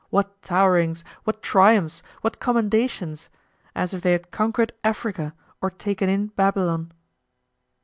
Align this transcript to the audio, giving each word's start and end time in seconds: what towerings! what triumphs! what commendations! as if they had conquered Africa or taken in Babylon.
what 0.09 0.41
towerings! 0.41 1.03
what 1.25 1.43
triumphs! 1.43 2.01
what 2.21 2.39
commendations! 2.39 3.29
as 3.75 3.93
if 3.93 4.01
they 4.01 4.13
had 4.13 4.31
conquered 4.31 4.73
Africa 4.83 5.31
or 5.61 5.69
taken 5.69 6.09
in 6.09 6.25
Babylon. 6.25 6.91